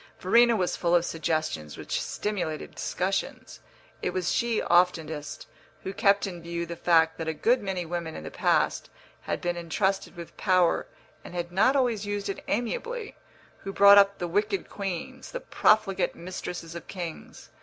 Verena 0.19 0.55
was 0.55 0.75
full 0.75 0.95
of 0.95 1.05
suggestions 1.05 1.77
which 1.77 2.01
stimulated 2.01 2.73
discussions; 2.73 3.59
it 4.01 4.09
was 4.09 4.31
she, 4.31 4.59
oftenest, 4.59 5.45
who 5.83 5.93
kept 5.93 6.25
in 6.25 6.41
view 6.41 6.65
the 6.65 6.75
fact 6.75 7.19
that 7.19 7.27
a 7.27 7.35
good 7.35 7.61
many 7.61 7.85
women 7.85 8.15
in 8.15 8.23
the 8.23 8.31
past 8.31 8.89
had 9.21 9.39
been 9.39 9.55
entrusted 9.55 10.15
with 10.15 10.35
power 10.37 10.87
and 11.23 11.35
had 11.35 11.51
not 11.51 11.75
always 11.75 12.03
used 12.03 12.29
it 12.29 12.43
amiably, 12.47 13.15
who 13.59 13.71
brought 13.71 13.99
up 13.99 14.17
the 14.17 14.27
wicked 14.27 14.67
queens, 14.67 15.33
the 15.33 15.39
profligate 15.39 16.15
mistresses 16.15 16.73
of 16.73 16.87
kings. 16.87 17.51